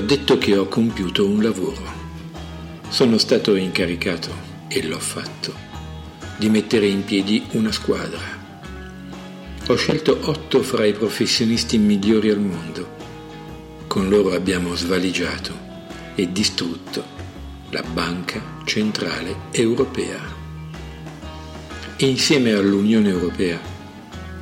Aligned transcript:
detto 0.00 0.38
che 0.38 0.56
ho 0.56 0.66
compiuto 0.66 1.26
un 1.26 1.42
lavoro. 1.42 1.82
Sono 2.88 3.18
stato 3.18 3.54
incaricato, 3.54 4.30
e 4.66 4.82
l'ho 4.82 4.98
fatto, 4.98 5.52
di 6.38 6.48
mettere 6.48 6.86
in 6.86 7.04
piedi 7.04 7.44
una 7.50 7.70
squadra. 7.70 8.18
Ho 9.66 9.74
scelto 9.74 10.18
otto 10.22 10.62
fra 10.62 10.86
i 10.86 10.94
professionisti 10.94 11.76
migliori 11.76 12.30
al 12.30 12.40
mondo. 12.40 12.96
Con 13.86 14.08
loro 14.08 14.32
abbiamo 14.32 14.74
svaligiato 14.74 15.52
e 16.14 16.32
distrutto 16.32 17.04
la 17.68 17.82
Banca 17.82 18.40
Centrale 18.64 19.36
Europea. 19.50 20.18
Insieme 21.98 22.52
all'Unione 22.52 23.10
Europea, 23.10 23.60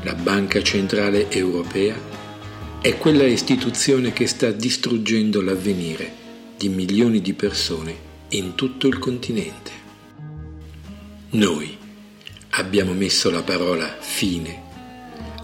la 0.02 0.14
Banca 0.14 0.62
Centrale 0.62 1.28
Europea 1.32 2.11
è 2.82 2.98
quella 2.98 3.22
istituzione 3.22 4.12
che 4.12 4.26
sta 4.26 4.50
distruggendo 4.50 5.40
l'avvenire 5.40 6.12
di 6.56 6.68
milioni 6.68 7.20
di 7.20 7.32
persone 7.32 7.94
in 8.30 8.56
tutto 8.56 8.88
il 8.88 8.98
continente. 8.98 9.70
Noi 11.30 11.78
abbiamo 12.50 12.92
messo 12.92 13.30
la 13.30 13.44
parola 13.44 13.86
fine 14.00 14.62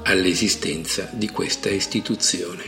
all'esistenza 0.02 1.10
di 1.12 1.28
questa 1.28 1.70
istituzione. 1.70 2.64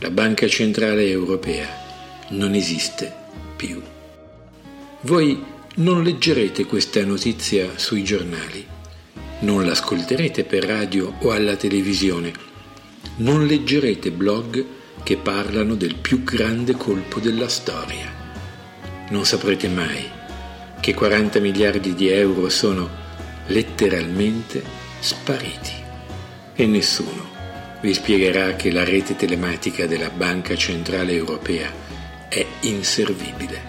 La 0.00 0.10
Banca 0.10 0.46
Centrale 0.46 1.08
Europea 1.08 1.66
non 2.28 2.52
esiste 2.52 3.10
più. 3.56 3.80
Voi 5.00 5.42
non 5.76 6.02
leggerete 6.02 6.66
questa 6.66 7.02
notizia 7.06 7.70
sui 7.78 8.04
giornali, 8.04 8.66
non 9.40 9.64
l'ascolterete 9.64 10.44
per 10.44 10.64
radio 10.64 11.14
o 11.20 11.30
alla 11.30 11.56
televisione, 11.56 12.52
non 13.16 13.46
leggerete 13.46 14.10
blog 14.10 14.64
che 15.04 15.16
parlano 15.16 15.74
del 15.76 15.94
più 15.94 16.24
grande 16.24 16.72
colpo 16.72 17.20
della 17.20 17.48
storia. 17.48 18.12
Non 19.10 19.24
saprete 19.24 19.68
mai 19.68 20.04
che 20.80 20.94
40 20.94 21.38
miliardi 21.38 21.94
di 21.94 22.08
euro 22.08 22.48
sono 22.48 22.88
letteralmente 23.46 24.62
spariti 24.98 25.72
e 26.54 26.66
nessuno 26.66 27.32
vi 27.80 27.94
spiegherà 27.94 28.56
che 28.56 28.72
la 28.72 28.82
rete 28.82 29.14
telematica 29.14 29.86
della 29.86 30.10
Banca 30.10 30.56
Centrale 30.56 31.12
Europea 31.12 31.70
è 32.28 32.44
inservibile, 32.60 33.62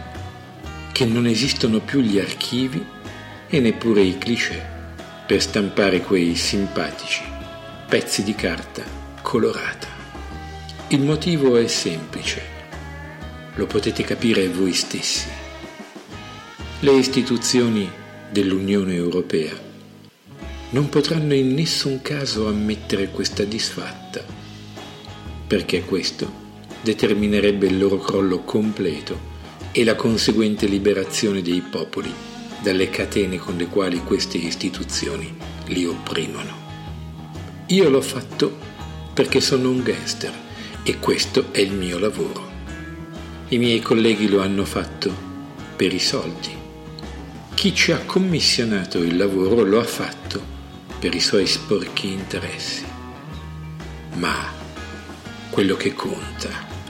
che 0.93 1.05
non 1.05 1.27
esistono 1.27 1.79
più 1.81 1.99
gli 1.99 2.17
archivi 2.17 2.83
e 3.47 3.59
neppure 3.59 4.01
i 4.01 4.17
cliché 4.17 4.73
per 5.27 5.41
stampare 5.41 5.99
quei 5.99 6.35
simpatici 6.35 7.23
pezzi 7.87 8.23
di 8.23 8.33
carta 8.33 9.04
colorata. 9.25 9.87
Il 10.89 11.01
motivo 11.01 11.57
è 11.57 11.65
semplice, 11.65 12.43
lo 13.55 13.65
potete 13.65 14.03
capire 14.03 14.47
voi 14.49 14.71
stessi. 14.71 15.27
Le 16.81 16.91
istituzioni 16.91 17.89
dell'Unione 18.29 18.93
Europea 18.93 19.51
non 20.69 20.89
potranno 20.89 21.33
in 21.33 21.55
nessun 21.55 22.03
caso 22.03 22.47
ammettere 22.47 23.09
questa 23.09 23.43
disfatta, 23.45 24.23
perché 25.47 25.83
questo 25.83 26.31
determinerebbe 26.83 27.65
il 27.65 27.79
loro 27.79 27.97
crollo 27.97 28.41
completo 28.43 29.33
e 29.71 29.83
la 29.83 29.95
conseguente 29.95 30.67
liberazione 30.67 31.41
dei 31.41 31.61
popoli 31.61 32.13
dalle 32.61 32.91
catene 32.91 33.37
con 33.37 33.57
le 33.57 33.65
quali 33.65 34.03
queste 34.03 34.37
istituzioni 34.37 35.35
li 35.65 35.83
opprimono. 35.83 36.63
Io 37.67 37.89
l'ho 37.89 38.01
fatto 38.01 38.73
perché 39.15 39.39
sono 39.39 39.69
un 39.69 39.81
gangster 39.81 40.33
e 40.83 40.99
questo 40.99 41.53
è 41.53 41.59
il 41.59 41.71
mio 41.71 41.97
lavoro. 41.97 42.51
I 43.47 43.57
miei 43.57 43.79
colleghi 43.79 44.27
lo 44.27 44.41
hanno 44.41 44.65
fatto 44.65 45.09
per 45.73 45.93
i 45.93 45.99
soldi. 45.99 46.53
Chi 47.53 47.73
ci 47.73 47.93
ha 47.93 47.99
commissionato 47.99 48.97
il 48.97 49.15
lavoro 49.15 49.63
lo 49.63 49.79
ha 49.79 49.85
fatto 49.85 50.43
per 50.99 51.15
i 51.15 51.21
suoi 51.21 51.47
sporchi 51.47 52.11
interessi. 52.11 52.83
Ma 54.15 54.51
quello 55.49 55.77
che 55.77 55.93
conta 55.93 56.49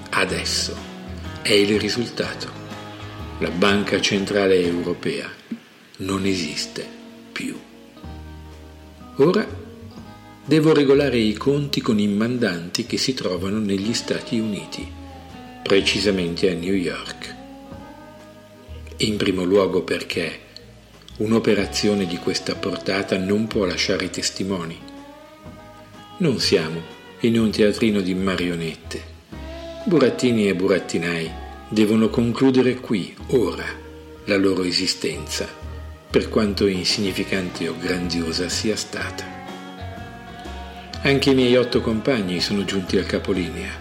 adesso 0.10 0.76
è 1.44 1.54
il 1.54 1.80
risultato. 1.80 2.52
La 3.38 3.52
Banca 3.52 4.02
Centrale 4.02 4.60
Europea 4.60 5.30
non 5.98 6.26
esiste 6.26 6.88
più. 7.32 7.56
Ora 9.18 9.65
devo 10.46 10.74
regolare 10.74 11.18
i 11.18 11.34
conti 11.34 11.82
con 11.82 12.00
i 12.00 12.08
mandanti 12.08 12.86
che 12.86 12.98
si 12.98 13.14
trovano 13.14 13.60
negli 13.60 13.94
Stati 13.94 14.40
Uniti, 14.40 14.88
precisamente 15.64 16.52
a 16.52 16.54
New 16.54 16.74
York. 16.74 17.36
In 18.98 19.18
primo 19.18 19.44
luogo 19.44 19.82
perché 19.82 20.40
un'operazione 21.18 22.06
di 22.06 22.18
questa 22.18 22.56
portata 22.56 23.18
non 23.18 23.48
può 23.48 23.66
lasciare 23.66 24.10
testimoni. 24.10 24.78
Non 26.18 26.40
siamo 26.40 26.82
in 27.22 27.40
un 27.40 27.50
teatrino 27.52 28.02
di 28.02 28.14
marionette 28.14 29.14
Burattini 29.88 30.48
e 30.48 30.56
burattinai 30.56 31.32
devono 31.70 32.10
concludere 32.10 32.74
qui, 32.78 33.16
ora, 33.28 33.68
la 34.24 34.36
loro 34.36 34.64
esistenza, 34.64 35.48
per 36.10 36.28
quanto 36.28 36.66
insignificante 36.66 37.68
o 37.68 37.76
grandiosa 37.78 38.50
sia 38.50 38.76
stata. 38.76 39.35
Anche 41.06 41.30
i 41.30 41.36
miei 41.36 41.56
otto 41.56 41.82
compagni 41.82 42.40
sono 42.40 42.66
giunti 42.66 42.98
al 42.98 43.06
capolinea. 43.06 43.72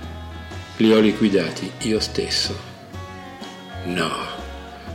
Li 0.77 0.93
ho 0.93 1.01
liquidati 1.01 1.73
io 1.79 1.99
stesso. 1.99 2.55
No, 3.87 4.11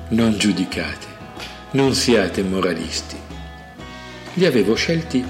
non 0.09 0.37
giudicate, 0.37 1.07
non 1.71 1.95
siate 1.95 2.43
moralisti. 2.43 3.17
Li 4.35 4.45
avevo 4.45 4.75
scelti 4.75 5.25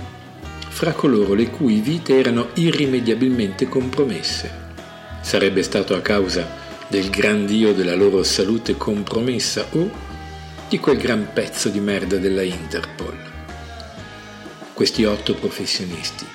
fra 0.68 0.92
coloro 0.92 1.36
le 1.36 1.50
cui 1.50 1.80
vite 1.80 2.20
erano 2.20 2.50
irrimediabilmente 2.56 3.70
compromesse 3.70 4.68
sarebbe 5.22 5.64
stato 5.64 5.96
a 5.96 6.02
causa 6.02 6.46
del 6.90 7.10
gran 7.10 7.46
dio 7.46 7.74
della 7.74 7.96
loro 7.96 8.24
salute 8.24 8.76
compromessa 8.76 9.68
o 9.72 9.90
di 10.68 10.80
quel 10.80 10.98
gran 10.98 11.30
pezzo 11.32 11.70
di 11.70 11.80
merda 11.80 12.18
della 12.18 12.42
Interpol. 12.42 13.18
Questi 14.74 15.06
otto 15.06 15.34
professionisti, 15.36 16.26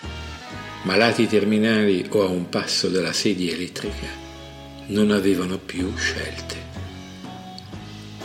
malati 0.84 1.26
terminali 1.26 2.04
o 2.10 2.22
a 2.22 2.28
un 2.28 2.48
passo 2.48 2.88
dalla 2.88 3.12
sedia 3.12 3.52
elettrica, 3.52 4.06
non 4.86 5.10
avevano 5.10 5.58
più 5.58 5.94
scelte. 5.96 6.72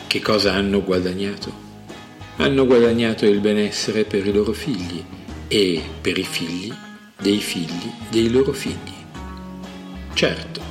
Che 0.08 0.22
cosa 0.22 0.53
hanno 0.53 0.84
guadagnato? 0.84 1.68
Hanno 2.38 2.66
guadagnato 2.66 3.25
il 3.25 3.40
benessere 3.40 4.03
per 4.03 4.25
i 4.25 4.34
loro 4.34 4.52
figli 4.52 5.03
e 5.47 5.81
per 6.02 6.18
i 6.18 6.24
figli 6.24 6.74
dei 7.22 7.40
figli 7.40 7.92
dei 8.09 8.30
loro 8.30 8.52
figli. 8.52 8.94
Certo, 10.14 10.62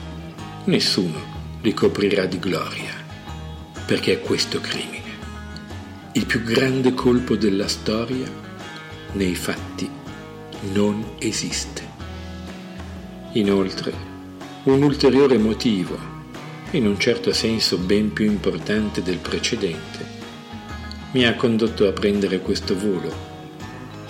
nessuno 0.64 1.56
li 1.62 1.72
coprirà 1.72 2.26
di 2.26 2.38
gloria, 2.38 2.92
perché 3.86 4.12
è 4.14 4.20
questo 4.20 4.60
crimine, 4.60 5.16
il 6.12 6.26
più 6.26 6.42
grande 6.42 6.92
colpo 6.92 7.34
della 7.34 7.68
storia, 7.68 8.30
nei 9.12 9.34
fatti 9.34 9.98
non 10.72 11.04
esiste. 11.18 11.86
Inoltre, 13.32 13.92
un 14.64 14.82
ulteriore 14.82 15.38
motivo, 15.38 15.96
in 16.72 16.86
un 16.86 16.98
certo 16.98 17.32
senso 17.32 17.78
ben 17.78 18.12
più 18.12 18.26
importante 18.26 19.02
del 19.02 19.18
precedente, 19.18 20.16
mi 21.12 21.24
ha 21.24 21.34
condotto 21.36 21.86
a 21.86 21.92
prendere 21.92 22.40
questo 22.40 22.76
volo 22.76 23.26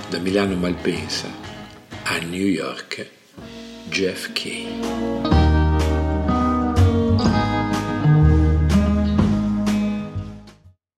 da 0.09 0.19
Milano 0.19 0.57
Malpensa 0.57 1.29
a 2.05 2.19
New 2.19 2.47
York 2.47 3.07
JFK. 3.89 5.47